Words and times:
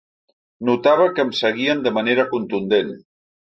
Notava 0.69 1.05
que 1.19 1.23
em 1.27 1.35
seguien 1.41 1.85
de 1.85 1.93
manera 2.01 2.27
contundent. 2.35 2.93